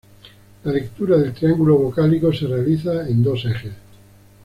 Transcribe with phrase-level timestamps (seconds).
[0.63, 3.73] La lectura del triángulo vocálico se realiza en dos ejes.